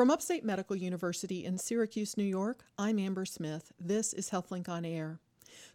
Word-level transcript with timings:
From 0.00 0.10
Upstate 0.10 0.46
Medical 0.46 0.76
University 0.76 1.44
in 1.44 1.58
Syracuse, 1.58 2.16
New 2.16 2.24
York, 2.24 2.64
I'm 2.78 2.98
Amber 2.98 3.26
Smith. 3.26 3.70
This 3.78 4.14
is 4.14 4.30
HealthLink 4.30 4.66
on 4.66 4.86
Air. 4.86 5.20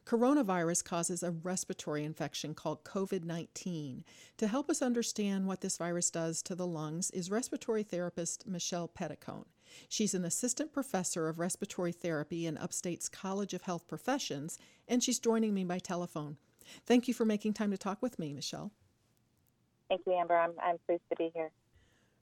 Coronavirus 0.03 0.83
causes 0.83 1.21
a 1.21 1.29
respiratory 1.29 2.03
infection 2.03 2.55
called 2.55 2.83
COVID 2.83 3.23
19. 3.23 4.03
To 4.37 4.47
help 4.47 4.71
us 4.71 4.81
understand 4.81 5.45
what 5.45 5.61
this 5.61 5.77
virus 5.77 6.09
does 6.09 6.41
to 6.41 6.55
the 6.55 6.65
lungs 6.65 7.11
is 7.11 7.29
respiratory 7.29 7.83
therapist 7.83 8.47
Michele 8.47 8.87
Pedicone. 8.87 9.45
She's 9.89 10.15
an 10.15 10.25
assistant 10.25 10.73
professor 10.73 11.29
of 11.29 11.37
respiratory 11.37 11.91
therapy 11.91 12.47
in 12.47 12.57
Upstate's 12.57 13.07
College 13.07 13.53
of 13.53 13.61
Health 13.61 13.87
Professions, 13.87 14.57
and 14.87 15.03
she's 15.03 15.19
joining 15.19 15.53
me 15.53 15.65
by 15.65 15.77
telephone. 15.77 16.37
Thank 16.87 17.07
you 17.07 17.13
for 17.13 17.25
making 17.25 17.53
time 17.53 17.69
to 17.69 17.77
talk 17.77 18.01
with 18.01 18.17
me, 18.17 18.33
Michele. 18.33 18.71
Thank 19.87 20.01
you, 20.07 20.13
Amber. 20.13 20.35
I'm, 20.35 20.53
I'm 20.63 20.79
pleased 20.87 21.03
to 21.11 21.15
be 21.15 21.29
here. 21.35 21.51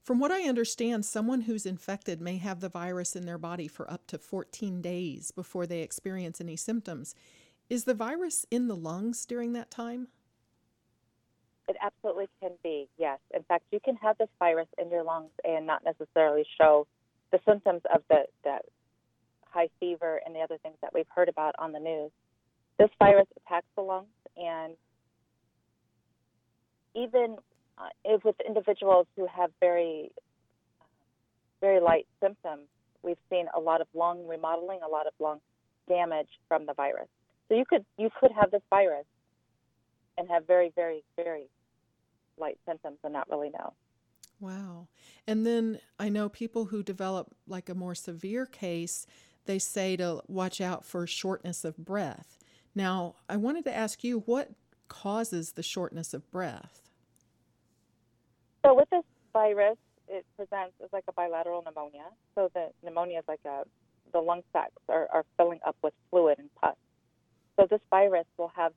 From 0.04 0.20
what 0.20 0.32
I 0.32 0.50
understand, 0.50 1.06
someone 1.06 1.42
who's 1.42 1.66
infected 1.66 2.20
may 2.20 2.38
have 2.38 2.60
the 2.60 2.68
virus 2.68 3.16
in 3.16 3.26
their 3.26 3.38
body 3.38 3.70
for 3.70 3.90
up 3.90 4.06
to 4.08 4.18
14 4.18 4.82
days 4.82 5.32
before 5.32 5.66
they 5.66 5.80
experience 5.80 6.42
any 6.42 6.58
symptoms. 6.58 7.16
Is 7.70 7.86
the 7.86 7.94
virus 7.94 8.46
in 8.52 8.68
the 8.68 8.76
lungs 8.76 9.26
during 9.26 9.54
that 9.54 9.72
time? 9.72 10.10
It 11.70 11.78
absolutely 11.82 12.28
can 12.42 12.52
be, 12.62 12.90
yes. 12.98 13.20
In 13.34 13.44
fact, 13.44 13.64
you 13.72 13.80
can 13.80 13.96
have 13.96 14.18
this 14.18 14.28
virus 14.40 14.68
in 14.78 14.90
your 14.90 15.04
lungs 15.04 15.32
and 15.46 15.66
not 15.66 15.86
necessarily 15.86 16.46
show 16.58 16.86
the 17.32 17.40
symptoms 17.48 17.82
of 17.94 18.02
the, 18.10 18.26
the 18.44 18.58
high 19.46 19.70
fever 19.80 20.20
and 20.26 20.36
the 20.36 20.42
other 20.42 20.58
things 20.58 20.76
that 20.82 20.94
we've 20.94 21.08
heard 21.16 21.30
about 21.30 21.56
on 21.58 21.72
the 21.72 21.80
news. 21.80 22.12
This 22.78 22.90
virus 23.00 23.28
attacks 23.38 23.68
the 23.78 23.84
lungs, 23.84 24.08
and 24.36 24.76
even 26.94 27.38
uh, 27.78 27.90
if 28.06 28.24
with 28.24 28.36
individuals 28.46 29.08
who 29.16 29.28
have 29.28 29.52
very, 29.60 30.12
very 31.62 31.80
light 31.80 32.08
symptoms, 32.22 32.68
we've 33.02 33.18
seen 33.30 33.48
a 33.56 33.60
lot 33.60 33.82
of 33.82 33.88
lung 33.94 34.28
remodeling, 34.28 34.80
a 34.86 34.90
lot 34.90 35.08
of 35.08 35.14
lung 35.20 35.40
damage 35.88 36.30
from 36.48 36.66
the 36.66 36.74
virus. 36.74 37.08
So 37.50 37.56
you 37.56 37.66
could 37.68 37.86
you 37.98 38.10
could 38.20 38.32
have 38.32 38.52
this 38.52 38.62
virus 38.70 39.06
and 40.18 40.30
have 40.30 40.48
very 40.48 40.72
very 40.76 41.04
very 41.16 41.46
light 42.38 42.58
symptoms 42.68 42.98
and 43.04 43.14
not 43.14 43.30
really 43.30 43.50
know. 43.50 43.74
Wow. 44.40 44.88
And 45.28 45.46
then 45.46 45.80
I 46.00 46.10
know 46.10 46.30
people 46.30 46.66
who 46.66 46.84
develop 46.84 47.36
like 47.48 47.70
a 47.70 47.76
more 47.76 47.96
severe 47.96 48.46
case, 48.46 49.06
they 49.46 49.60
say 49.60 49.96
to 49.98 50.22
watch 50.28 50.60
out 50.62 50.84
for 50.84 51.06
shortness 51.08 51.64
of 51.64 51.78
breath. 51.78 52.40
Now, 52.76 53.16
I 53.30 53.38
wanted 53.38 53.66
to 53.66 53.76
ask 53.76 54.04
you 54.04 54.20
what 54.26 54.50
causes 54.88 55.54
the 55.54 55.64
shortness 55.64 56.14
of 56.14 56.30
breath? 56.32 56.83
So, 58.66 58.74
with 58.74 58.90
this 58.90 59.04
virus, 59.34 59.78
it 60.08 60.26
presents 60.36 60.76
as 60.84 60.90
like 60.94 61.04
a 61.08 61.14
bilateral 61.14 61.64
pneumonia. 61.64 62.06
So, 62.36 62.50
the 62.54 62.70
pneumonia 62.84 63.20
is 63.20 63.26
like 63.28 63.42
a, 63.46 63.64
the 64.12 64.20
lung 64.20 64.42
sacs 64.54 64.72
are, 64.90 65.08
are 65.12 65.26
filling 65.38 65.60
up 65.66 65.76
with 65.84 65.94
fluid 66.10 66.40
and 66.40 66.50
pus. 66.62 66.76
So, 67.60 67.68
this 67.70 67.82
virus 67.90 68.26
will 68.38 68.52
have 68.56 68.74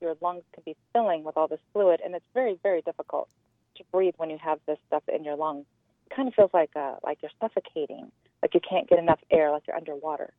your 0.00 0.16
lungs 0.20 0.42
can 0.52 0.62
be 0.66 0.76
filling 0.92 1.22
with 1.22 1.36
all 1.36 1.48
this 1.48 1.60
fluid, 1.72 2.00
and 2.04 2.14
it's 2.14 2.26
very, 2.34 2.58
very 2.62 2.82
difficult 2.82 3.28
to 3.76 3.84
breathe 3.92 4.14
when 4.16 4.28
you 4.30 4.38
have 4.42 4.58
this 4.66 4.78
stuff 4.88 5.04
in 5.08 5.24
your 5.24 5.36
lungs. 5.36 5.64
It 6.10 6.16
kind 6.16 6.28
of 6.28 6.34
feels 6.34 6.50
like 6.52 6.70
a, 6.74 6.96
like 7.04 7.18
you're 7.22 7.30
suffocating, 7.40 8.10
like 8.42 8.52
you 8.54 8.60
can't 8.68 8.88
get 8.88 8.98
enough 8.98 9.20
air, 9.30 9.52
like 9.52 9.62
you're 9.66 9.76
underwater. 9.76 10.32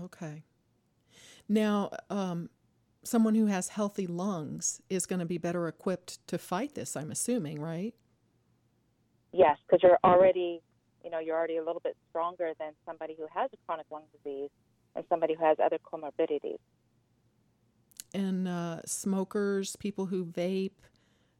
Okay. 0.00 0.44
Now, 1.48 1.90
um, 2.08 2.48
someone 3.02 3.34
who 3.34 3.46
has 3.46 3.68
healthy 3.68 4.06
lungs 4.06 4.80
is 4.88 5.06
going 5.06 5.20
to 5.20 5.26
be 5.26 5.38
better 5.38 5.68
equipped 5.68 6.26
to 6.28 6.38
fight 6.38 6.74
this. 6.74 6.96
I'm 6.96 7.10
assuming, 7.10 7.60
right? 7.60 7.94
Yes, 9.36 9.56
because 9.66 9.82
you're 9.82 9.98
already, 10.04 10.62
you 11.02 11.10
know, 11.10 11.18
you're 11.18 11.36
already 11.36 11.56
a 11.56 11.64
little 11.64 11.80
bit 11.80 11.96
stronger 12.08 12.52
than 12.60 12.70
somebody 12.86 13.16
who 13.18 13.26
has 13.34 13.50
a 13.52 13.56
chronic 13.66 13.86
lung 13.90 14.04
disease 14.16 14.48
and 14.94 15.04
somebody 15.08 15.34
who 15.34 15.44
has 15.44 15.56
other 15.58 15.78
comorbidities. 15.92 16.60
And 18.14 18.46
uh, 18.46 18.82
smokers, 18.86 19.74
people 19.74 20.06
who 20.06 20.24
vape, 20.24 20.70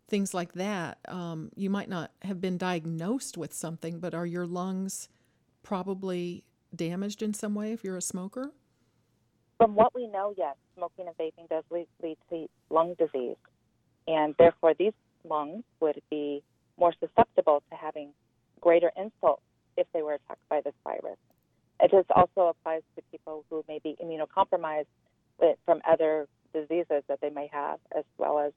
things 0.09 0.35
like 0.35 0.55
that, 0.55 0.99
um, 1.07 1.53
you 1.55 1.71
might 1.71 1.89
not 1.89 2.11
have 2.23 2.41
been 2.41 2.59
diagnosed 2.59 3.39
with 3.39 3.55
something, 3.55 4.01
but 4.01 4.13
are 4.13 4.27
your 4.27 4.45
lungs 4.45 5.09
probably 5.63 6.43
damaged 6.75 7.23
in 7.23 7.33
some 7.33 7.55
way 7.55 7.73
if 7.73 7.85
you're 7.85 7.97
a 7.97 8.03
smoker? 8.03 8.51
From 9.57 9.77
what 9.77 9.95
we 9.95 10.09
know, 10.09 10.35
yes, 10.37 10.57
smoking 10.77 11.07
and 11.07 11.17
vaping 11.17 11.49
does 11.49 11.63
lead, 11.71 11.87
lead 12.03 12.19
to 12.31 12.49
lung 12.71 12.95
disease, 12.99 13.37
and 14.09 14.35
therefore 14.37 14.75
these 14.77 14.95
lungs 15.23 15.63
would 15.79 16.03
be 16.11 16.43
more 16.79 16.93
susceptible 17.01 17.63
to 17.71 17.77
having 17.77 18.11
greater 18.61 18.91
insult 18.97 19.41
if 19.77 19.87
they 19.93 20.03
were 20.03 20.15
attacked 20.15 20.49
by 20.49 20.61
this 20.61 20.75
virus. 20.85 21.19
It 21.81 21.91
just 21.91 22.11
also 22.11 22.49
applies 22.49 22.83
to 22.97 23.03
people 23.11 23.45
who 23.51 23.65
may 23.69 23.81
be 23.83 23.97
immunocompromised 24.03 24.87
from 25.65 25.81
other 25.89 26.27
diseases 26.53 27.03
that 27.09 27.21
they 27.21 27.31
may 27.31 27.49
have, 27.53 27.79
as 27.97 28.05
well 28.17 28.39
as 28.39 28.53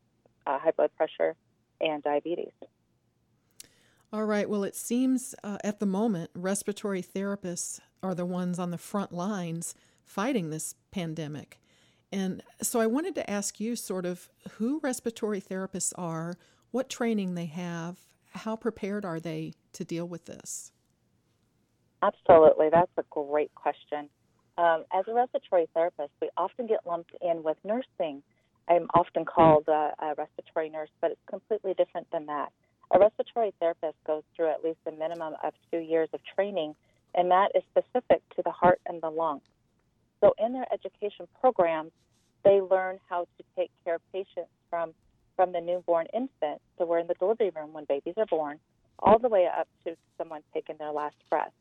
uh, 0.45 0.59
high 0.59 0.71
blood 0.71 0.91
pressure 0.95 1.35
and 1.81 2.03
diabetes. 2.03 2.51
All 4.13 4.23
right. 4.23 4.49
Well, 4.49 4.63
it 4.63 4.75
seems 4.75 5.35
uh, 5.43 5.57
at 5.63 5.79
the 5.79 5.85
moment 5.85 6.29
respiratory 6.33 7.03
therapists 7.03 7.79
are 8.01 8.15
the 8.15 8.25
ones 8.25 8.57
on 8.57 8.71
the 8.71 8.77
front 8.77 9.11
lines 9.11 9.75
fighting 10.05 10.49
this 10.49 10.75
pandemic. 10.91 11.59
And 12.11 12.41
so 12.61 12.79
I 12.79 12.87
wanted 12.87 13.15
to 13.15 13.29
ask 13.29 13.59
you 13.59 13.75
sort 13.75 14.05
of 14.05 14.29
who 14.51 14.79
respiratory 14.81 15.41
therapists 15.41 15.91
are, 15.97 16.37
what 16.77 16.89
training 16.91 17.33
they 17.33 17.47
have, 17.47 17.97
how 18.33 18.55
prepared 18.55 19.03
are 19.03 19.19
they 19.19 19.51
to 19.73 19.83
deal 19.83 20.07
with 20.07 20.25
this? 20.25 20.71
Absolutely. 22.03 22.69
That's 22.71 22.91
a 22.97 23.03
great 23.09 23.49
question. 23.55 24.07
Um, 24.59 24.85
as 24.93 25.03
a 25.07 25.13
respiratory 25.15 25.67
therapist, 25.73 26.11
we 26.21 26.29
often 26.37 26.67
get 26.67 26.85
lumped 26.85 27.15
in 27.19 27.41
with 27.41 27.57
nursing. 27.63 28.21
I'm 28.69 28.85
often 28.93 29.25
called 29.25 29.67
a, 29.67 29.89
a 29.99 30.13
respiratory 30.19 30.69
nurse, 30.69 30.91
but 31.01 31.09
it's 31.09 31.21
completely 31.27 31.73
different 31.73 32.05
than 32.11 32.27
that. 32.27 32.49
A 32.91 32.99
respiratory 32.99 33.55
therapist 33.59 33.97
goes 34.05 34.21
through 34.35 34.51
at 34.51 34.63
least 34.63 34.77
a 34.87 34.91
minimum 34.91 35.33
of 35.43 35.53
two 35.71 35.79
years 35.79 36.09
of 36.13 36.19
training, 36.35 36.75
and 37.15 37.31
that 37.31 37.53
is 37.55 37.63
specific 37.71 38.21
to 38.35 38.43
the 38.45 38.51
heart 38.51 38.79
and 38.85 39.01
the 39.01 39.09
lungs. 39.09 39.41
So, 40.21 40.35
in 40.37 40.53
their 40.53 40.71
education 40.71 41.27
programs, 41.41 41.91
they 42.43 42.61
learn 42.61 42.99
how 43.09 43.21
to 43.21 43.43
take 43.55 43.71
care 43.83 43.95
of 43.95 44.01
patients 44.13 44.53
from, 44.69 44.93
from 45.37 45.53
the 45.53 45.61
newborn 45.61 46.07
infant, 46.13 46.61
so 46.77 46.85
we're 46.85 46.99
in 46.99 47.07
the 47.07 47.13
delivery 47.13 47.51
room 47.55 47.71
when 47.71 47.85
babies 47.85 48.15
are 48.17 48.25
born, 48.25 48.59
all 48.99 49.19
the 49.19 49.29
way 49.29 49.47
up 49.47 49.69
to 49.85 49.95
someone 50.17 50.41
taking 50.53 50.75
their 50.77 50.91
last 50.91 51.15
breath. 51.29 51.53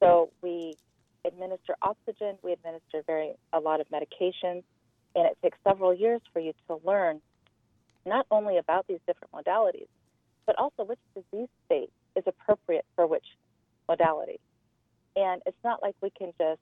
So, 0.00 0.30
we 0.42 0.74
administer 1.24 1.76
oxygen, 1.82 2.38
we 2.42 2.52
administer 2.52 3.02
very 3.06 3.34
a 3.52 3.60
lot 3.60 3.80
of 3.80 3.86
medications, 3.90 4.64
and 5.14 5.26
it 5.26 5.38
takes 5.42 5.58
several 5.62 5.94
years 5.94 6.20
for 6.32 6.40
you 6.40 6.52
to 6.68 6.80
learn 6.84 7.20
not 8.04 8.26
only 8.30 8.58
about 8.58 8.86
these 8.88 9.00
different 9.06 9.32
modalities, 9.32 9.88
but 10.46 10.58
also 10.58 10.84
which 10.84 10.98
disease 11.14 11.48
state 11.66 11.90
is 12.16 12.24
appropriate 12.26 12.84
for 12.96 13.06
which 13.06 13.26
modality. 13.88 14.40
And 15.14 15.42
it's 15.46 15.56
not 15.64 15.82
like 15.82 15.94
we 16.02 16.10
can 16.10 16.32
just 16.38 16.60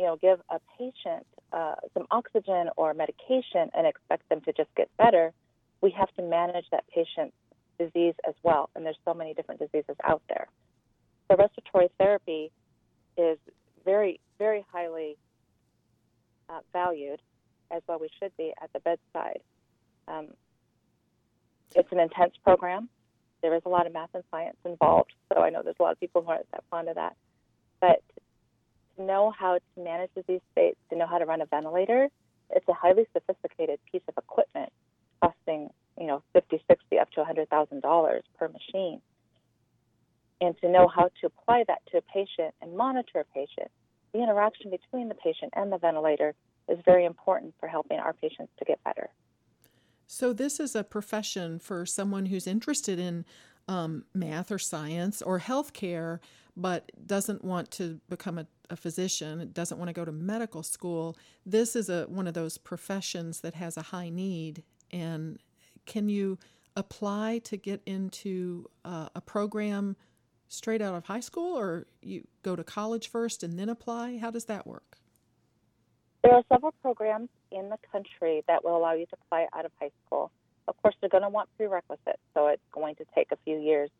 you 0.00 0.06
know, 0.06 0.16
give 0.16 0.40
a 0.48 0.58
patient 0.78 1.26
uh, 1.52 1.74
some 1.92 2.06
oxygen 2.10 2.70
or 2.78 2.94
medication 2.94 3.68
and 3.74 3.86
expect 3.86 4.26
them 4.30 4.40
to 4.40 4.52
just 4.54 4.74
get 4.74 4.88
better, 4.96 5.30
we 5.80 5.90
have 5.90 6.12
to 6.16 6.22
manage 6.22 6.66
that 6.70 6.84
patient's 6.94 7.36
disease 7.78 8.14
as 8.28 8.34
well. 8.42 8.70
And 8.74 8.84
there's 8.84 8.98
so 9.04 9.14
many 9.14 9.34
different 9.34 9.60
diseases 9.60 9.96
out 10.04 10.22
there. 10.28 10.46
So 11.28 11.36
respiratory 11.36 11.88
therapy 11.98 12.50
is 13.16 13.38
very, 13.84 14.20
very 14.38 14.64
highly 14.72 15.16
uh, 16.48 16.60
valued, 16.72 17.20
as 17.70 17.82
well 17.86 17.98
we 18.00 18.08
should 18.20 18.36
be 18.36 18.52
at 18.62 18.72
the 18.72 18.80
bedside. 18.80 19.40
Um, 20.08 20.28
it's 21.74 21.90
an 21.92 22.00
intense 22.00 22.34
program. 22.42 22.88
There 23.42 23.54
is 23.54 23.62
a 23.64 23.68
lot 23.68 23.86
of 23.86 23.92
math 23.92 24.10
and 24.12 24.24
science 24.30 24.56
involved, 24.64 25.12
so 25.32 25.40
I 25.40 25.50
know 25.50 25.62
there's 25.62 25.76
a 25.78 25.82
lot 25.82 25.92
of 25.92 26.00
people 26.00 26.22
who 26.22 26.30
aren't 26.30 26.50
that 26.50 26.64
fond 26.70 26.88
of 26.88 26.96
that. 26.96 27.16
But 27.80 28.02
to 28.96 29.02
know 29.02 29.32
how 29.36 29.54
to 29.54 29.82
manage 29.82 30.10
disease 30.14 30.42
states, 30.52 30.78
to 30.90 30.96
know 30.96 31.06
how 31.06 31.18
to 31.18 31.24
run 31.24 31.40
a 31.40 31.46
ventilator, 31.46 32.08
it's 32.50 32.68
a 32.68 32.74
highly 32.74 33.06
sophisticated 33.14 33.78
piece 33.90 34.02
of 34.08 34.14
equipment 34.18 34.72
costing, 35.22 35.70
you 35.98 36.06
know, 36.06 36.22
50, 36.32 36.62
60, 36.68 36.98
up 36.98 37.10
to 37.12 37.22
a 37.22 37.24
$100,000 37.24 38.20
per 38.38 38.48
machine. 38.48 39.00
And 40.40 40.56
to 40.60 40.70
know 40.70 40.88
how 40.88 41.10
to 41.20 41.26
apply 41.26 41.64
that 41.68 41.82
to 41.92 41.98
a 41.98 42.02
patient 42.02 42.54
and 42.62 42.76
monitor 42.76 43.20
a 43.20 43.24
patient, 43.34 43.70
the 44.12 44.22
interaction 44.22 44.70
between 44.70 45.08
the 45.08 45.14
patient 45.14 45.52
and 45.54 45.70
the 45.70 45.78
ventilator 45.78 46.34
is 46.68 46.78
very 46.84 47.04
important 47.04 47.54
for 47.60 47.68
helping 47.68 47.98
our 47.98 48.12
patients 48.12 48.52
to 48.58 48.64
get 48.64 48.82
better. 48.84 49.10
So, 50.06 50.32
this 50.32 50.58
is 50.58 50.74
a 50.74 50.82
profession 50.82 51.58
for 51.58 51.86
someone 51.86 52.26
who's 52.26 52.46
interested 52.46 52.98
in 52.98 53.24
um, 53.68 54.04
math 54.12 54.50
or 54.50 54.58
science 54.58 55.22
or 55.22 55.38
healthcare, 55.38 56.18
but 56.56 56.90
doesn't 57.06 57.44
want 57.44 57.70
to 57.72 58.00
become 58.08 58.36
a, 58.38 58.46
a 58.68 58.76
physician, 58.76 59.50
doesn't 59.52 59.78
want 59.78 59.88
to 59.88 59.92
go 59.92 60.04
to 60.04 60.10
medical 60.10 60.64
school. 60.64 61.16
This 61.46 61.76
is 61.76 61.88
a 61.88 62.04
one 62.04 62.26
of 62.26 62.34
those 62.34 62.58
professions 62.58 63.40
that 63.40 63.54
has 63.54 63.76
a 63.76 63.82
high 63.82 64.08
need. 64.08 64.64
And 64.90 65.38
can 65.86 66.08
you 66.08 66.38
apply 66.76 67.40
to 67.44 67.56
get 67.56 67.82
into 67.86 68.66
uh, 68.84 69.08
a 69.14 69.20
program 69.20 69.96
straight 70.48 70.82
out 70.82 70.94
of 70.94 71.04
high 71.04 71.20
school, 71.20 71.56
or 71.56 71.86
you 72.02 72.26
go 72.42 72.56
to 72.56 72.64
college 72.64 73.08
first 73.08 73.42
and 73.42 73.58
then 73.58 73.68
apply? 73.68 74.18
How 74.18 74.30
does 74.30 74.46
that 74.46 74.66
work? 74.66 74.98
There 76.22 76.34
are 76.34 76.42
several 76.52 76.72
programs 76.82 77.28
in 77.50 77.70
the 77.70 77.78
country 77.90 78.42
that 78.46 78.64
will 78.64 78.76
allow 78.76 78.92
you 78.92 79.06
to 79.06 79.16
apply 79.24 79.46
out 79.56 79.64
of 79.64 79.72
high 79.80 79.90
school. 80.04 80.30
Of 80.68 80.80
course, 80.82 80.94
they're 81.00 81.10
going 81.10 81.22
to 81.22 81.28
want 81.28 81.48
prerequisites, 81.56 82.20
so 82.34 82.48
it's 82.48 82.62
going 82.72 82.94
to 82.96 83.04
take 83.14 83.32
a 83.32 83.36
few 83.44 83.58
years 83.58 83.90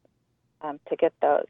um, 0.60 0.78
to 0.88 0.96
get 0.96 1.12
those. 1.22 1.46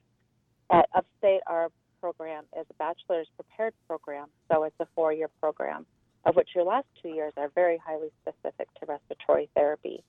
At 0.71 0.89
Upstate, 0.95 1.41
our 1.47 1.71
program 2.01 2.45
is 2.59 2.67
a 2.71 2.75
bachelor's 2.75 3.29
prepared 3.37 3.75
program, 3.87 4.29
so 4.51 4.65
it's 4.65 4.77
a 4.81 4.87
four 4.95 5.13
year 5.13 5.29
program, 5.41 5.85
of 6.25 6.37
which 6.37 6.51
your 6.55 6.65
last 6.65 6.87
two 7.03 7.09
years 7.09 7.33
are 7.37 7.51
very 7.55 7.79
highly 7.85 8.09
specific 8.23 8.69
to 8.79 8.87
respiratory 8.87 9.49
therapy. 9.55 10.05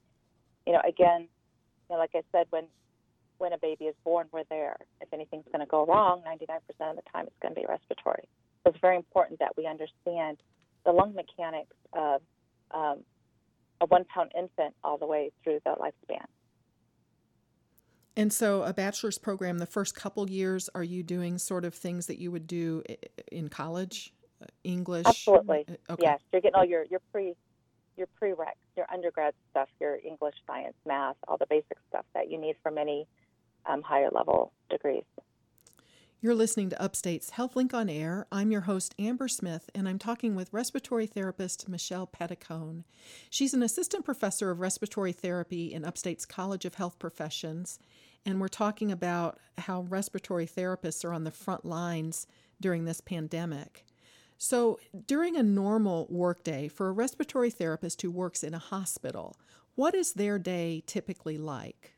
You 0.66 0.74
know, 0.74 0.82
again, 0.88 1.22
you 1.90 1.96
know, 1.96 1.98
like 1.98 2.12
I 2.16 2.22
said, 2.32 2.48
when 2.50 2.66
when 3.38 3.54
a 3.54 3.58
baby 3.58 3.86
is 3.86 3.96
born, 4.04 4.28
we're 4.32 4.44
there. 4.50 4.78
If 5.02 5.12
anything's 5.12 5.46
going 5.52 5.62
to 5.62 5.66
go 5.66 5.84
wrong, 5.84 6.22
99% 6.28 6.92
of 6.92 6.96
the 6.96 7.02
time 7.12 7.26
it's 7.26 7.36
going 7.42 7.56
to 7.56 7.60
be 7.60 7.66
respiratory. 7.68 8.30
So 8.64 8.70
it's 8.70 8.80
very 8.80 8.96
important 8.96 9.40
that 9.40 9.58
we 9.58 9.66
understand 9.66 10.38
the 10.86 10.92
lung 10.92 11.16
mechanics 11.16 11.76
of 11.94 12.22
um, 12.70 13.00
a 13.82 13.88
one 13.88 14.06
pound 14.06 14.32
infant 14.38 14.76
all 14.84 15.00
the 15.00 15.08
way 15.08 15.32
through 15.44 15.60
the 15.66 15.72
lifespan. 15.72 16.26
And 18.16 18.32
so, 18.32 18.62
a 18.64 18.74
bachelor's 18.74 19.18
program, 19.18 19.58
the 19.58 19.66
first 19.66 19.96
couple 19.96 20.30
years, 20.30 20.70
are 20.76 20.84
you 20.84 21.02
doing 21.02 21.38
sort 21.38 21.66
of 21.66 21.74
things 21.74 22.08
that 22.08 22.20
you 22.20 22.30
would 22.30 22.46
do 22.46 22.84
in 23.32 23.48
college? 23.48 24.14
English? 24.64 25.06
Absolutely. 25.06 25.66
Uh, 25.68 25.94
okay. 25.94 26.04
Yes, 26.04 26.20
you're 26.32 26.42
getting 26.42 26.56
all 26.56 26.66
your, 26.66 26.86
your 26.86 27.02
pre 27.12 27.36
your 27.98 28.08
prereqs, 28.22 28.56
your 28.76 28.86
undergrad 28.92 29.34
stuff, 29.52 29.70
your 29.80 29.98
English, 30.04 30.36
science, 30.48 30.76
math, 30.86 31.18
all 31.28 31.38
the 31.38 31.46
basic 31.50 31.78
stuff 31.90 32.06
that 32.14 32.32
you 32.32 32.40
need 32.40 32.56
for 32.64 32.72
many 32.72 33.06
um, 33.66 33.82
higher 33.82 34.10
level 34.12 34.52
degrees. 34.70 35.04
You're 36.24 36.36
listening 36.36 36.70
to 36.70 36.82
Upstate's 36.82 37.32
HealthLink 37.32 37.74
on 37.74 37.90
Air. 37.90 38.28
I'm 38.32 38.52
your 38.52 38.62
host, 38.62 38.94
Amber 39.00 39.28
Smith, 39.28 39.72
and 39.74 39.90
I'm 39.90 39.98
talking 39.98 40.36
with 40.36 40.54
respiratory 40.54 41.08
therapist 41.08 41.68
Michele 41.68 42.08
Pedicone. 42.08 42.84
She's 43.32 43.56
an 43.56 43.64
assistant 43.64 44.06
professor 44.06 44.52
of 44.52 44.60
respiratory 44.60 45.14
therapy 45.14 45.74
in 45.74 45.84
Upstate's 45.84 46.28
College 46.28 46.64
of 46.64 46.76
Health 46.76 47.00
Professions, 47.00 47.80
and 48.24 48.40
we're 48.40 48.50
talking 48.50 48.92
about 48.92 49.40
how 49.58 49.82
respiratory 49.82 50.46
therapists 50.46 51.04
are 51.04 51.12
on 51.12 51.24
the 51.24 51.32
front 51.32 51.66
lines 51.66 52.28
during 52.60 52.86
this 52.86 53.02
pandemic. 53.02 53.84
So, 54.44 54.80
during 55.06 55.38
a 55.38 55.44
normal 55.44 56.08
workday 56.10 56.68
for 56.68 56.90
a 56.90 56.92
respiratory 56.92 57.52
therapist 57.52 58.02
who 58.02 58.10
works 58.10 58.44
in 58.44 58.56
a 58.56 58.58
hospital, 58.58 59.38
what 59.76 59.94
is 59.94 60.14
their 60.14 60.40
day 60.40 60.82
typically 60.88 61.38
like? 61.38 61.94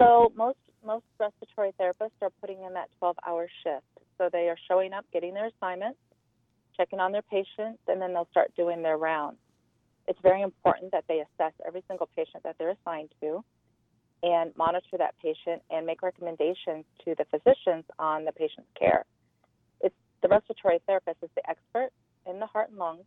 So, 0.00 0.32
most 0.34 0.56
most 0.82 1.04
respiratory 1.20 1.72
therapists 1.78 2.16
are 2.22 2.30
putting 2.40 2.62
in 2.62 2.72
that 2.72 2.88
12 2.98 3.16
hour 3.28 3.46
shift. 3.62 3.84
So 4.16 4.30
they 4.32 4.48
are 4.48 4.56
showing 4.68 4.94
up, 4.94 5.04
getting 5.12 5.34
their 5.34 5.48
assignments, 5.48 5.98
checking 6.74 6.98
on 6.98 7.12
their 7.12 7.20
patients, 7.20 7.78
and 7.86 8.00
then 8.00 8.14
they'll 8.14 8.28
start 8.30 8.54
doing 8.56 8.82
their 8.82 8.96
rounds. 8.96 9.36
It's 10.08 10.18
very 10.22 10.40
important 10.40 10.92
that 10.92 11.04
they 11.08 11.20
assess 11.20 11.52
every 11.66 11.84
single 11.88 12.08
patient 12.16 12.42
that 12.44 12.56
they're 12.58 12.74
assigned 12.80 13.10
to 13.20 13.44
and 14.22 14.56
monitor 14.56 14.96
that 14.96 15.14
patient 15.20 15.60
and 15.68 15.84
make 15.84 16.00
recommendations 16.00 16.86
to 17.04 17.14
the 17.18 17.26
physicians 17.26 17.84
on 17.98 18.24
the 18.24 18.32
patient's 18.32 18.70
care. 18.78 19.04
The 20.22 20.28
respiratory 20.28 20.80
therapist 20.86 21.18
is 21.22 21.30
the 21.34 21.48
expert 21.48 21.90
in 22.26 22.38
the 22.38 22.46
heart 22.46 22.70
and 22.70 22.78
lungs, 22.78 23.04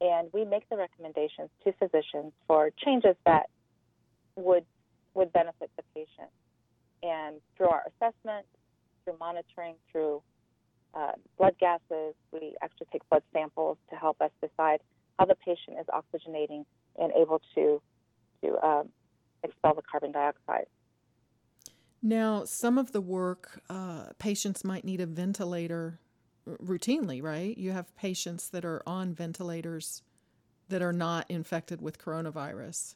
and 0.00 0.28
we 0.32 0.44
make 0.44 0.68
the 0.68 0.76
recommendations 0.76 1.48
to 1.64 1.72
physicians 1.72 2.32
for 2.46 2.70
changes 2.84 3.16
that 3.24 3.48
would 4.36 4.64
would 5.14 5.32
benefit 5.32 5.70
the 5.76 5.84
patient. 5.94 6.30
And 7.04 7.36
through 7.56 7.68
our 7.68 7.84
assessment, 7.86 8.46
through 9.04 9.14
monitoring, 9.20 9.76
through 9.92 10.22
uh, 10.92 11.12
blood 11.38 11.54
gases, 11.60 12.14
we 12.32 12.56
actually 12.62 12.88
take 12.92 13.08
blood 13.08 13.22
samples 13.32 13.78
to 13.90 13.96
help 13.96 14.20
us 14.20 14.30
decide 14.40 14.80
how 15.18 15.26
the 15.26 15.36
patient 15.36 15.78
is 15.80 15.86
oxygenating 15.86 16.64
and 16.98 17.12
able 17.12 17.40
to 17.54 17.80
to 18.42 18.66
um, 18.66 18.88
expel 19.44 19.74
the 19.74 19.82
carbon 19.82 20.10
dioxide. 20.10 20.66
Now, 22.02 22.44
some 22.44 22.76
of 22.76 22.92
the 22.92 23.00
work 23.00 23.62
uh, 23.70 24.08
patients 24.18 24.64
might 24.64 24.84
need 24.84 25.00
a 25.00 25.06
ventilator 25.06 26.00
routinely, 26.46 27.22
right? 27.22 27.56
You 27.56 27.72
have 27.72 27.94
patients 27.96 28.48
that 28.50 28.64
are 28.64 28.82
on 28.86 29.14
ventilators 29.14 30.02
that 30.68 30.82
are 30.82 30.92
not 30.92 31.30
infected 31.30 31.80
with 31.80 31.98
coronavirus. 31.98 32.94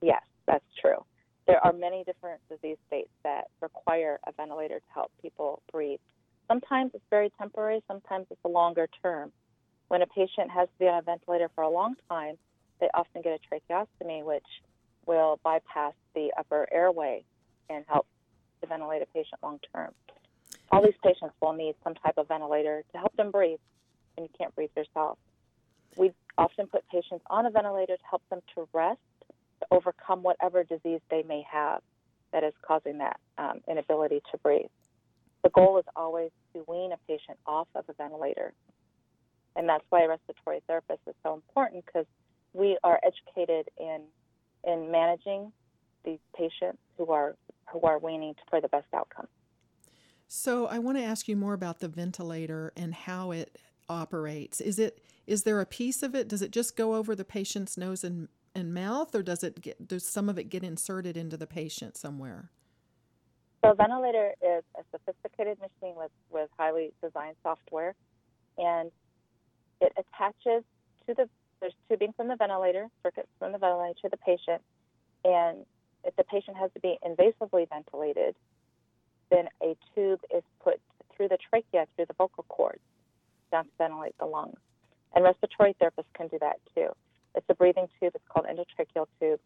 Yes, 0.00 0.22
that's 0.46 0.64
true 0.80 1.04
there 1.46 1.64
are 1.64 1.72
many 1.72 2.04
different 2.04 2.40
disease 2.48 2.78
states 2.86 3.10
that 3.22 3.44
require 3.60 4.18
a 4.26 4.32
ventilator 4.32 4.78
to 4.78 4.92
help 4.92 5.12
people 5.20 5.62
breathe. 5.70 6.00
Sometimes 6.48 6.92
it's 6.94 7.04
very 7.10 7.30
temporary, 7.38 7.82
sometimes 7.86 8.26
it's 8.30 8.40
a 8.44 8.48
longer 8.48 8.88
term. 9.02 9.32
When 9.88 10.02
a 10.02 10.06
patient 10.06 10.50
has 10.50 10.68
to 10.68 10.78
be 10.78 10.86
on 10.86 10.98
a 10.98 11.02
ventilator 11.02 11.50
for 11.54 11.62
a 11.62 11.68
long 11.68 11.94
time, 12.08 12.36
they 12.80 12.88
often 12.94 13.22
get 13.22 13.38
a 13.38 13.72
tracheostomy, 13.72 14.24
which 14.24 14.46
will 15.06 15.38
bypass 15.44 15.92
the 16.14 16.32
upper 16.38 16.66
airway 16.72 17.24
and 17.68 17.84
help 17.88 18.06
to 18.62 18.66
ventilate 18.66 19.02
a 19.02 19.06
patient 19.06 19.40
long 19.42 19.60
term. 19.74 19.92
All 20.72 20.82
these 20.82 20.94
patients 21.02 21.34
will 21.40 21.52
need 21.52 21.74
some 21.84 21.94
type 21.94 22.14
of 22.16 22.28
ventilator 22.28 22.84
to 22.92 22.98
help 22.98 23.14
them 23.16 23.30
breathe, 23.30 23.60
and 24.16 24.26
you 24.26 24.30
can't 24.38 24.54
breathe 24.54 24.70
yourself. 24.76 25.18
We 25.96 26.12
often 26.36 26.66
put 26.66 26.86
patients 26.88 27.24
on 27.28 27.46
a 27.46 27.50
ventilator 27.50 27.96
to 27.96 28.02
help 28.08 28.22
them 28.30 28.40
to 28.54 28.68
rest 28.72 28.98
to 29.60 29.66
overcome 29.70 30.22
whatever 30.22 30.64
disease 30.64 31.00
they 31.10 31.22
may 31.22 31.44
have 31.50 31.80
that 32.32 32.42
is 32.42 32.52
causing 32.62 32.98
that 32.98 33.20
um, 33.38 33.60
inability 33.68 34.20
to 34.32 34.38
breathe. 34.38 34.66
The 35.44 35.50
goal 35.50 35.78
is 35.78 35.84
always 35.94 36.30
to 36.52 36.64
wean 36.66 36.90
a 36.92 36.96
patient 37.06 37.38
off 37.46 37.68
of 37.74 37.84
a 37.88 37.92
ventilator. 37.92 38.52
And 39.56 39.68
that's 39.68 39.84
why 39.90 40.02
a 40.02 40.08
respiratory 40.08 40.60
therapist 40.66 41.00
is 41.06 41.14
so 41.22 41.34
important 41.34 41.84
because 41.86 42.06
we 42.52 42.78
are 42.82 43.00
educated 43.04 43.68
in 43.78 44.02
in 44.66 44.90
managing 44.90 45.52
these 46.04 46.18
patients 46.36 46.78
who 46.96 47.12
are 47.12 47.36
who 47.70 47.80
are 47.82 47.98
weaning 47.98 48.34
for 48.50 48.60
the 48.60 48.68
best 48.68 48.86
outcome. 48.94 49.26
So 50.28 50.66
I 50.66 50.78
want 50.78 50.98
to 50.98 51.04
ask 51.04 51.28
you 51.28 51.36
more 51.36 51.54
about 51.54 51.80
the 51.80 51.88
ventilator 51.88 52.72
and 52.76 52.94
how 52.94 53.30
it 53.30 53.58
operates. 53.88 54.60
Is 54.60 54.78
it 54.78 55.02
is 55.26 55.44
there 55.44 55.60
a 55.60 55.66
piece 55.66 56.02
of 56.02 56.14
it? 56.14 56.28
Does 56.28 56.42
it 56.42 56.50
just 56.50 56.76
go 56.76 56.94
over 56.94 57.14
the 57.14 57.24
patient's 57.24 57.76
nose 57.76 58.04
and 58.04 58.28
and 58.54 58.72
mouth, 58.72 59.14
or 59.14 59.22
does 59.22 59.42
it 59.42 59.60
get 59.60 59.86
does 59.86 60.06
some 60.06 60.28
of 60.28 60.38
it 60.38 60.44
get 60.44 60.62
inserted 60.62 61.16
into 61.16 61.36
the 61.36 61.46
patient 61.46 61.96
somewhere? 61.96 62.50
So 63.64 63.70
a 63.70 63.74
ventilator 63.74 64.32
is 64.42 64.62
a 64.78 64.82
sophisticated 64.92 65.58
machine 65.58 65.96
with, 65.96 66.10
with 66.30 66.50
highly 66.58 66.92
designed 67.02 67.36
software, 67.42 67.94
and 68.58 68.90
it 69.80 69.92
attaches 69.96 70.64
to 71.06 71.14
the 71.14 71.28
there's 71.60 71.74
tubing 71.88 72.12
from 72.12 72.28
the 72.28 72.36
ventilator, 72.36 72.88
circuits 73.02 73.28
from 73.38 73.52
the 73.52 73.58
ventilator 73.58 73.94
to 74.02 74.08
the 74.10 74.18
patient, 74.18 74.60
and 75.24 75.64
if 76.04 76.14
the 76.16 76.24
patient 76.24 76.56
has 76.58 76.70
to 76.74 76.80
be 76.80 76.98
invasively 77.02 77.66
ventilated, 77.68 78.34
then 79.30 79.46
a 79.62 79.76
tube 79.94 80.20
is 80.34 80.42
put 80.62 80.80
through 81.16 81.28
the 81.28 81.38
trachea, 81.48 81.86
through 81.96 82.06
the 82.06 82.14
vocal 82.14 82.44
cords, 82.48 82.80
down 83.50 83.64
to 83.64 83.70
ventilate 83.78 84.16
the 84.18 84.26
lungs. 84.26 84.58
And 85.14 85.24
respiratory 85.24 85.74
therapists 85.80 86.12
can 86.14 86.28
do 86.28 86.38
that 86.40 86.56
too. 86.74 86.88
It's 87.34 87.46
a 87.48 87.54
breathing 87.54 87.86
tube. 88.00 88.12
It's 88.14 88.24
called 88.28 88.46
endotracheal 88.46 89.06
tube, 89.20 89.40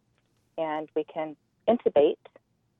and 0.57 0.89
we 0.95 1.03
can 1.03 1.35
intubate, 1.67 2.17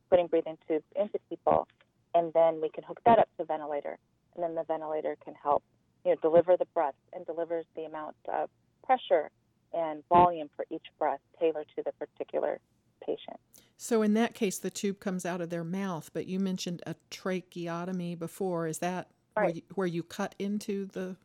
putting 0.10 0.28
breathing 0.28 0.58
tubes 0.68 0.86
into 0.96 1.20
people, 1.30 1.68
and 2.16 2.34
then 2.34 2.60
we 2.62 2.70
can 2.70 2.84
hook 2.84 3.00
that 3.06 3.20
up 3.20 3.30
to 3.38 3.44
a 3.44 3.46
ventilator, 3.46 3.98
and 4.36 4.44
then 4.44 4.56
the 4.56 4.64
ventilator 4.64 5.16
can 5.24 5.36
help, 5.36 5.64
you 6.04 6.12
know, 6.12 6.18
deliver 6.22 6.58
the 6.58 6.66
breath 6.74 6.96
and 7.14 7.26
delivers 7.26 7.66
the 7.76 7.84
amount 7.84 8.16
of 8.32 8.50
pressure 8.84 9.30
and 9.74 10.04
volume 10.10 10.50
for 10.56 10.66
each 10.72 10.86
breath 10.98 11.20
tailored 11.40 11.68
to 11.76 11.84
the 11.84 11.92
particular 11.94 12.60
patient. 13.06 13.40
So 13.82 14.02
in 14.02 14.14
that 14.16 14.34
case, 14.34 14.58
the 14.58 14.70
tube 14.70 15.00
comes 15.00 15.26
out 15.26 15.40
of 15.40 15.50
their 15.50 15.64
mouth, 15.64 16.12
but 16.14 16.28
you 16.28 16.38
mentioned 16.38 16.84
a 16.86 16.96
tracheotomy 17.12 18.14
before. 18.14 18.68
Is 18.68 18.80
that 18.80 19.08
right. 19.38 19.46
where, 19.46 19.56
you, 19.56 19.62
where 19.76 19.88
you 19.88 20.04
cut 20.04 20.36
into 20.38 20.86
the 20.88 21.16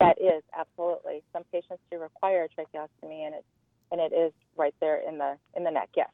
that 0.00 0.20
is 0.20 0.42
absolutely. 0.58 1.22
Some 1.32 1.44
patients 1.52 1.80
do 1.88 1.98
require 2.00 2.44
a 2.44 2.48
tracheostomy, 2.48 3.26
and 3.26 3.34
it 3.36 3.44
and 3.92 4.00
it 4.00 4.12
is 4.12 4.32
right 4.56 4.74
there 4.80 5.00
in 5.08 5.18
the 5.18 5.36
in 5.54 5.62
the 5.62 5.70
neck. 5.70 5.90
Yes. 5.96 6.08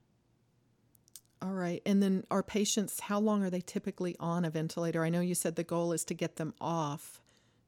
All 1.41 1.53
right. 1.53 1.81
And 1.87 2.03
then 2.03 2.25
our 2.31 2.43
patients, 2.43 3.01
how 3.01 3.19
long 3.19 3.43
are 3.43 3.51
they 3.51 3.63
typically 3.63 4.17
on 4.21 4.45
a 4.45 4.51
ventilator? 4.51 5.03
I 5.03 5.09
know 5.09 5.21
you 5.21 5.35
said 5.35 5.57
the 5.57 5.65
goal 5.65 5.93
is 5.93 6.05
to 6.05 6.15
get 6.15 6.37
them 6.37 6.53
off, 6.61 7.23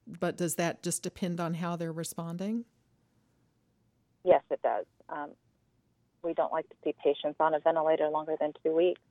but 0.05 0.37
does 0.37 0.53
that 0.55 0.83
just 0.83 1.01
depend 1.01 1.39
on 1.39 1.55
how 1.55 1.75
they're 1.75 1.91
responding? 1.91 2.65
Yes, 4.23 4.43
it 4.51 4.61
does. 4.61 4.85
Um, 5.09 5.31
we 6.23 6.33
don't 6.33 6.51
like 6.51 6.67
to 6.69 6.75
see 6.83 6.93
patients 7.03 7.37
on 7.39 7.53
a 7.53 7.59
ventilator 7.59 8.09
longer 8.09 8.35
than 8.39 8.53
two 8.63 8.75
weeks, 8.75 9.01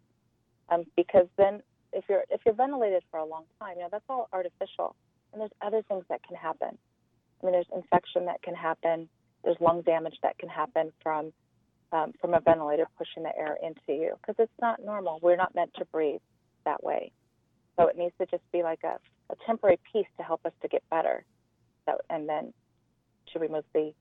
um, 0.69 0.85
because 0.97 1.27
then 1.37 1.63
if 1.93 2.05
you're 2.09 2.25
if 2.31 2.41
you're 2.45 2.55
ventilated 2.55 3.03
for 3.11 3.19
a 3.19 3.25
long 3.25 3.45
time, 3.59 3.77
you 3.77 3.83
know 3.83 3.89
that's 3.91 4.05
all 4.09 4.29
artificial, 4.33 4.95
and 5.33 5.41
there's 5.41 5.53
other 5.63 5.83
things 5.89 6.05
that 6.09 6.23
can 6.23 6.37
happen. 6.37 6.77
I 7.43 7.47
mean, 7.47 7.53
there's 7.53 7.67
infection 7.75 8.27
that 8.27 8.43
can 8.43 8.55
happen. 8.55 9.09
There's 9.45 9.57
lung 9.61 9.83
damage 9.83 10.17
that 10.23 10.39
can 10.39 10.49
happen 10.49 10.93
from 11.03 11.33
um, 11.93 12.13
from 12.21 12.35
a 12.35 12.41
ventilator 12.41 12.87
pushing 12.97 13.23
the 13.23 13.37
air 13.37 13.57
into 13.63 13.81
you 13.89 14.15
because 14.21 14.35
it's 14.39 14.61
not 14.61 14.85
normal. 14.85 15.19
We're 15.23 15.37
not 15.37 15.55
meant 15.55 15.73
to 15.79 15.85
breathe 15.87 16.21
that 16.65 16.83
way. 16.83 17.13
So 17.79 17.87
it 17.87 17.97
needs 17.97 18.15
to 18.21 18.27
just 18.27 18.43
be 18.53 18.63
like 18.63 18.81
a, 18.85 18.99
a 19.33 19.37
temporary 19.47 19.79
piece 19.93 20.07
to 20.19 20.23
help 20.23 20.45
us 20.45 20.53
to 20.63 20.69
get 20.69 20.83
better, 20.91 21.25
so, 21.87 21.99
and 22.11 22.29
then 22.29 22.53
to 23.33 23.39
remove 23.39 23.65
the. 23.73 23.93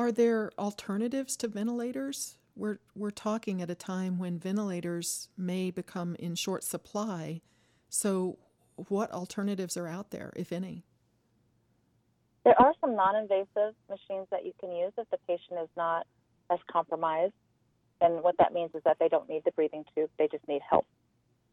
Are 0.00 0.10
there 0.10 0.50
alternatives 0.58 1.36
to 1.36 1.48
ventilators? 1.48 2.38
We're, 2.56 2.78
we're 2.94 3.10
talking 3.10 3.60
at 3.60 3.68
a 3.68 3.74
time 3.74 4.18
when 4.18 4.38
ventilators 4.38 5.28
may 5.36 5.70
become 5.70 6.16
in 6.18 6.36
short 6.36 6.64
supply. 6.64 7.42
So, 7.90 8.38
what 8.88 9.12
alternatives 9.12 9.76
are 9.76 9.86
out 9.86 10.10
there, 10.10 10.32
if 10.36 10.52
any? 10.52 10.86
There 12.46 12.58
are 12.58 12.72
some 12.80 12.96
non 12.96 13.14
invasive 13.14 13.74
machines 13.90 14.26
that 14.30 14.46
you 14.46 14.52
can 14.58 14.74
use 14.74 14.92
if 14.96 15.06
the 15.10 15.18
patient 15.28 15.60
is 15.62 15.68
not 15.76 16.06
as 16.50 16.60
compromised. 16.72 17.34
And 18.00 18.22
what 18.22 18.36
that 18.38 18.54
means 18.54 18.70
is 18.74 18.80
that 18.86 18.96
they 19.00 19.08
don't 19.08 19.28
need 19.28 19.42
the 19.44 19.52
breathing 19.52 19.84
tube, 19.94 20.08
they 20.18 20.28
just 20.32 20.48
need 20.48 20.62
help, 20.66 20.86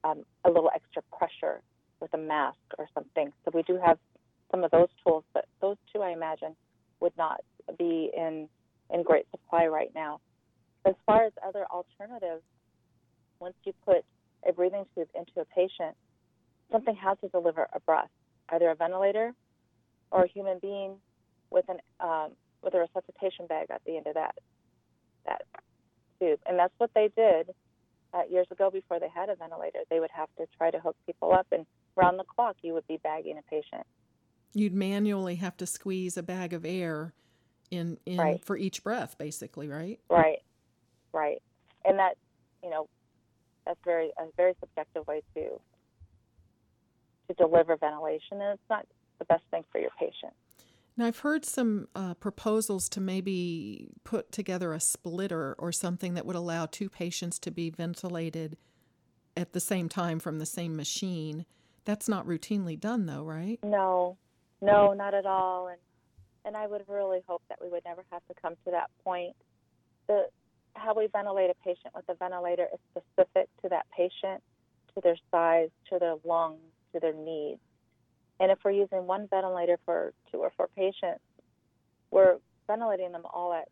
um, 0.05 0.23
a 0.45 0.49
little 0.49 0.71
extra 0.73 1.01
pressure 1.17 1.61
with 1.99 2.13
a 2.13 2.17
mask 2.17 2.59
or 2.77 2.87
something. 2.93 3.33
So 3.43 3.51
we 3.53 3.63
do 3.63 3.77
have 3.85 3.97
some 4.51 4.63
of 4.63 4.71
those 4.71 4.87
tools, 5.05 5.25
but 5.33 5.43
those 5.59 5.75
two, 5.93 6.01
I 6.01 6.11
imagine, 6.11 6.55
would 7.01 7.11
not 7.17 7.41
be 7.77 8.11
in, 8.15 8.47
in 8.93 9.03
great 9.03 9.25
supply 9.31 9.67
right 9.67 9.91
now. 9.95 10.19
As 10.85 10.95
far 11.05 11.25
as 11.25 11.33
other 11.45 11.65
alternatives, 11.71 12.43
once 13.39 13.55
you 13.63 13.73
put 13.85 14.05
a 14.47 14.53
breathing 14.53 14.85
tube 14.95 15.09
into 15.15 15.39
a 15.41 15.45
patient, 15.45 15.95
something 16.71 16.95
has 16.95 17.17
to 17.21 17.27
deliver 17.29 17.67
a 17.73 17.79
breath, 17.81 18.09
either 18.49 18.69
a 18.69 18.75
ventilator 18.75 19.33
or 20.11 20.23
a 20.23 20.27
human 20.27 20.59
being 20.59 20.95
with 21.49 21.65
an 21.69 21.77
um, 21.99 22.31
with 22.61 22.73
a 22.73 22.79
resuscitation 22.79 23.45
bag 23.47 23.67
at 23.69 23.81
the 23.85 23.97
end 23.97 24.07
of 24.07 24.15
that 24.15 24.35
that 25.25 25.41
tube, 26.19 26.39
and 26.45 26.57
that's 26.57 26.73
what 26.77 26.91
they 26.95 27.09
did 27.15 27.49
uh, 28.13 28.21
years 28.29 28.47
ago 28.51 28.69
before 28.71 28.99
they 28.99 29.09
had 29.13 29.29
a 29.29 29.35
ventilator. 29.35 29.79
They 29.89 29.99
would 29.99 30.11
have 30.13 30.29
to 30.37 30.45
try 30.57 30.71
to 30.71 30.79
hook 30.79 30.95
people 31.05 31.33
up, 31.33 31.47
and 31.51 31.65
round 31.95 32.19
the 32.19 32.23
clock 32.23 32.55
you 32.61 32.73
would 32.73 32.87
be 32.87 32.97
bagging 33.03 33.37
a 33.37 33.41
patient. 33.49 33.85
You'd 34.53 34.73
manually 34.73 35.35
have 35.35 35.57
to 35.57 35.65
squeeze 35.65 36.17
a 36.17 36.23
bag 36.23 36.53
of 36.53 36.65
air 36.65 37.13
in 37.71 37.97
in 38.05 38.17
right. 38.17 38.45
for 38.45 38.57
each 38.57 38.83
breath, 38.83 39.17
basically, 39.17 39.67
right? 39.67 39.99
Right, 40.09 40.39
right, 41.13 41.41
and 41.85 41.99
that 41.99 42.17
you 42.63 42.69
know 42.69 42.87
that's 43.65 43.79
very 43.83 44.11
a 44.17 44.25
very 44.35 44.53
subjective 44.59 45.05
way 45.07 45.21
to 45.35 45.59
to 47.27 47.33
deliver 47.33 47.75
ventilation, 47.77 48.41
and 48.41 48.53
it's 48.53 48.69
not 48.69 48.85
the 49.19 49.25
best 49.25 49.43
thing 49.51 49.63
for 49.71 49.79
your 49.79 49.91
patient. 49.99 50.33
Now, 50.95 51.05
I've 51.05 51.19
heard 51.19 51.45
some 51.45 51.87
uh, 51.95 52.15
proposals 52.15 52.89
to 52.89 53.01
maybe 53.01 53.89
put 54.03 54.31
together 54.31 54.73
a 54.73 54.79
splitter 54.79 55.55
or 55.59 55.71
something 55.71 56.15
that 56.15 56.25
would 56.25 56.35
allow 56.35 56.65
two 56.65 56.89
patients 56.89 57.37
to 57.39 57.51
be 57.51 57.69
ventilated 57.69 58.57
at 59.35 59.53
the 59.53 59.59
same 59.59 59.89
time 59.89 60.19
from 60.19 60.39
the 60.39 60.45
same 60.45 60.75
machine. 60.75 61.45
That's 61.85 62.09
not 62.09 62.25
routinely 62.25 62.79
done, 62.79 63.05
though, 63.05 63.23
right? 63.23 63.59
No, 63.63 64.17
no, 64.59 64.93
not 64.93 65.13
at 65.13 65.27
all. 65.27 65.67
And 65.67 65.77
and 66.47 66.55
I 66.55 66.65
would 66.65 66.83
really 66.87 67.19
hope 67.27 67.43
that 67.49 67.59
we 67.61 67.69
would 67.69 67.83
never 67.85 68.03
have 68.09 68.25
to 68.29 68.33
come 68.41 68.53
to 68.65 68.71
that 68.71 68.89
point. 69.03 69.35
The 70.07 70.27
how 70.75 70.93
we 70.95 71.07
ventilate 71.07 71.49
a 71.49 71.55
patient 71.63 71.93
with 71.93 72.05
a 72.07 72.13
ventilator 72.13 72.67
is 72.73 72.79
specific 72.91 73.49
to 73.61 73.69
that 73.69 73.85
patient, 73.95 74.41
to 74.93 75.01
their 75.01 75.17
size, 75.31 75.69
to 75.89 75.99
their 75.99 76.15
lungs, 76.23 76.59
to 76.93 76.99
their 76.99 77.13
needs. 77.13 77.59
And 78.39 78.51
if 78.51 78.59
we're 78.63 78.71
using 78.71 79.07
one 79.07 79.27
ventilator 79.27 79.79
for 79.85 80.13
two 80.31 80.37
or 80.37 80.51
four 80.55 80.69
patients, 80.75 81.19
we're 82.11 82.37
ventilating 82.67 83.11
them 83.11 83.23
all 83.33 83.53
at 83.53 83.67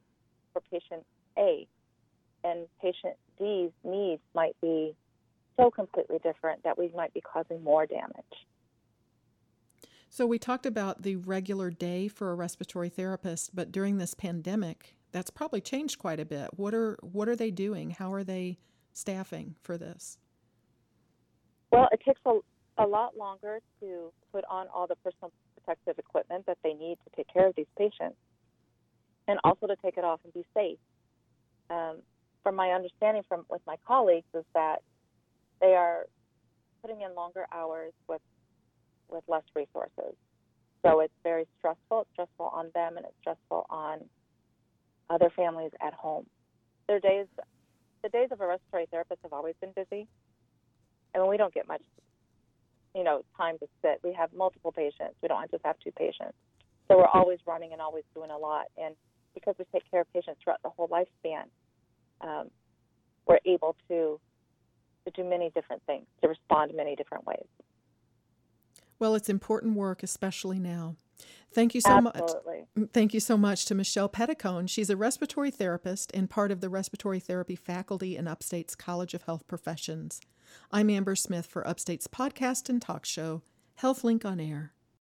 for 0.52 0.62
patient 0.72 1.06
A, 1.38 1.68
and 2.44 2.68
patient 2.82 3.16
D's 3.38 3.72
needs 3.84 4.22
might 4.34 4.56
be 4.62 4.96
so 5.58 5.70
completely 5.70 6.18
different 6.24 6.64
that 6.64 6.78
we 6.78 6.92
might 6.96 7.14
be 7.14 7.22
causing 7.22 7.64
more 7.64 7.86
damage. 7.86 8.26
So 10.16 10.26
we 10.26 10.40
talked 10.40 10.66
about 10.66 11.02
the 11.02 11.18
regular 11.18 11.70
day 11.70 12.08
for 12.08 12.32
a 12.32 12.36
respiratory 12.36 12.88
therapist, 12.88 13.54
but 13.54 13.70
during 13.70 13.98
this 13.98 14.14
pandemic, 14.14 14.96
that's 15.12 15.30
probably 15.30 15.60
changed 15.60 16.00
quite 16.00 16.22
a 16.22 16.26
bit. 16.26 16.52
What 16.56 16.74
are 16.74 16.98
what 17.02 17.28
are 17.28 17.36
they 17.36 17.52
doing? 17.52 17.90
How 17.90 18.14
are 18.14 18.24
they 18.24 18.58
staffing 18.94 19.58
for 19.62 19.78
this? 19.78 20.18
Well, 21.70 21.90
it 21.92 22.00
takes 22.06 22.22
a, 22.26 22.40
a 22.78 22.88
lot 22.88 23.18
longer 23.18 23.60
to 23.82 24.14
put 24.32 24.46
on 24.50 24.68
all 24.74 24.88
the 24.88 24.96
personal 24.96 25.34
protective 25.58 26.00
equipment 26.00 26.46
that 26.46 26.60
they 26.64 26.72
need 26.72 26.98
to 27.04 27.14
take 27.18 27.28
care 27.28 27.48
of 27.50 27.56
these 27.58 27.68
patients, 27.78 28.16
and 29.28 29.38
also 29.44 29.68
to 29.68 29.76
take 29.84 29.98
it 29.98 30.06
off 30.06 30.22
and 30.24 30.34
be 30.34 30.46
safe. 30.54 30.80
Um, 31.70 31.98
from 32.42 32.56
my 32.56 32.70
understanding 32.70 33.24
from 33.28 33.46
with 33.50 33.64
my 33.68 33.76
colleagues 33.86 34.28
is 34.34 34.46
that 34.54 34.78
they 35.60 35.74
are 35.76 36.06
putting 36.82 37.02
in 37.02 37.14
longer 37.16 37.48
hours 37.52 37.92
with 38.08 38.22
with 39.10 39.24
less 39.28 39.44
resources. 39.56 40.16
So 40.86 41.00
it's 41.00 41.14
very 41.24 41.46
stressful. 41.58 42.02
It's 42.02 42.10
stressful 42.14 42.52
on 42.54 42.70
them, 42.74 42.98
and 42.98 43.06
it's 43.06 43.18
stressful 43.22 43.66
on 43.70 44.02
other 45.10 45.32
families 45.36 45.72
at 45.82 45.94
home. 45.94 46.26
Their 46.88 47.00
days, 47.00 47.28
the 48.04 48.10
days 48.10 48.30
of 48.32 48.42
a 48.42 48.48
respiratory 48.48 48.88
therapist 48.92 49.22
have 49.24 49.34
always 49.34 49.56
been 49.62 49.72
busy. 49.72 50.08
I 51.14 51.20
mean, 51.20 51.30
we 51.30 51.38
don't 51.38 51.54
get 51.54 51.68
much 51.68 51.82
you 52.96 53.04
know, 53.04 53.24
time 53.38 53.60
to 53.60 53.68
sit. 53.82 54.00
We 54.04 54.14
have 54.14 54.32
multiple 54.34 54.72
patients. 54.72 55.16
We 55.22 55.28
don't 55.28 55.52
just 55.52 55.64
have 55.66 55.76
two 55.84 55.92
patients. 55.92 56.34
So 56.88 56.98
we're 56.98 57.08
always 57.14 57.40
running 57.46 57.74
and 57.74 57.82
always 57.82 58.06
doing 58.16 58.32
a 58.32 58.38
lot. 58.38 58.66
And 58.78 58.96
because 59.34 59.54
we 59.60 59.66
take 59.74 59.84
care 59.92 60.02
of 60.02 60.14
patients 60.14 60.40
throughout 60.42 60.62
the 60.64 60.70
whole 60.70 60.88
lifespan, 60.88 61.44
um, 62.22 62.50
we're 63.28 63.40
able 63.46 63.76
to 63.90 64.20
to 65.06 65.12
do 65.12 65.24
many 65.24 65.52
different 65.54 65.84
things, 65.86 66.06
to 66.20 66.28
respond 66.28 66.72
in 66.72 66.78
many 66.78 66.96
different 66.96 67.28
ways. 67.28 67.46
Well, 69.00 69.16
it's 69.16 69.30
important 69.30 69.76
work, 69.76 70.04
especially 70.04 70.60
now. 70.60 70.96
Thank 71.54 71.74
you 71.74 71.82
so 71.82 71.92
Absolutely. 71.92 72.66
much. 72.76 72.90
Thank 72.94 73.14
you 73.14 73.20
so 73.22 73.38
much 73.38 73.66
to 73.66 73.76
Michele 73.76 74.10
Pedicone. 74.10 74.70
She's 74.70 74.90
a 74.90 74.98
respiratory 74.98 75.52
therapist 75.52 76.12
and 76.14 76.30
part 76.30 76.52
of 76.52 76.60
the 76.60 76.70
respiratory 76.70 77.20
therapy 77.20 77.56
faculty 77.56 78.18
in 78.18 78.28
Upstate's 78.28 78.76
College 78.76 79.14
of 79.14 79.24
Health 79.24 79.48
Professions. 79.48 80.20
I'm 80.72 80.90
Amber 80.90 81.16
Smith 81.16 81.46
for 81.46 81.66
Upstate's 81.66 82.08
podcast 82.08 82.70
and 82.70 82.82
talk 82.82 83.06
show, 83.06 83.42
HealthLink 83.82 84.26
on 84.26 84.40
Air. 84.42 84.75